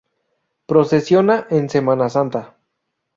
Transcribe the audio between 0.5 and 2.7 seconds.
Procesiona en Semana Santa.